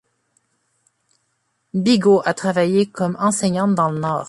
Bigot 1.75 2.23
a 2.25 2.33
travaillé 2.33 2.87
comme 2.87 3.15
enseignante 3.19 3.75
dans 3.75 3.91
le 3.91 3.99
Nord. 3.99 4.19